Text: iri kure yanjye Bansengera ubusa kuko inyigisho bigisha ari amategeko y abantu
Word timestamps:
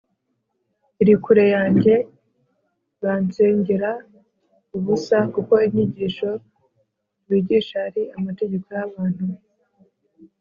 iri 1.01 1.15
kure 1.23 1.45
yanjye 1.55 1.93
Bansengera 3.03 3.91
ubusa 4.77 5.17
kuko 5.33 5.53
inyigisho 5.67 6.29
bigisha 7.29 7.77
ari 7.87 8.03
amategeko 8.17 8.67
y 8.77 8.81
abantu 8.87 9.25